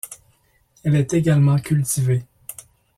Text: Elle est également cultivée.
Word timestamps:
Elle 0.83 0.95
est 0.95 1.13
également 1.13 1.59
cultivée. 1.59 2.25